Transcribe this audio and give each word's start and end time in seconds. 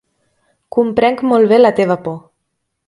Comprenc 0.77 1.23
molt 1.33 1.53
bé 1.55 1.61
la 1.63 1.75
teva 1.83 2.01
por. 2.09 2.21